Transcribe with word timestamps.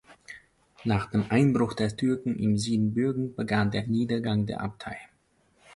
Nach 0.83 1.11
dem 1.11 1.25
Einbruch 1.29 1.75
der 1.75 1.95
Türken 1.95 2.35
in 2.35 2.57
Siebenbürgen 2.57 3.35
begann 3.35 3.69
der 3.69 3.85
Niedergang 3.85 4.47
der 4.47 4.61
Abtei. 4.61 4.97